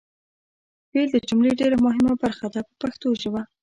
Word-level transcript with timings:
فعل 0.91 1.07
د 1.13 1.17
جملې 1.27 1.51
ډېره 1.59 1.77
مهمه 1.85 2.13
برخه 2.23 2.47
ده 2.53 2.61
په 2.67 2.73
پښتو 2.81 3.07
ژبه. 3.21 3.41